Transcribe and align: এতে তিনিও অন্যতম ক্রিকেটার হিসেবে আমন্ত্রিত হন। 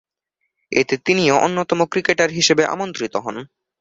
এতে 0.71 0.95
তিনিও 1.05 1.35
অন্যতম 1.37 1.79
ক্রিকেটার 1.91 2.29
হিসেবে 2.31 2.63
আমন্ত্রিত 2.73 3.13
হন। 3.15 3.35